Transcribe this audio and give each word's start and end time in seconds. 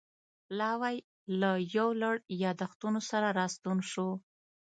پلاوی 0.47 0.97
له 1.39 1.51
یو 1.75 1.89
لړ 2.01 2.15
یادښتونو 2.43 2.99
سره 3.09 3.27
راستون 3.39 3.77
شو. 3.91 4.09